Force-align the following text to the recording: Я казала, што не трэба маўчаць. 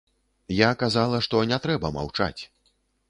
Я 0.59 0.69
казала, 0.83 1.19
што 1.27 1.43
не 1.53 1.59
трэба 1.67 1.93
маўчаць. 1.99 2.39